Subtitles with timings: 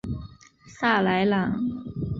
[0.79, 1.63] 萨莱朗。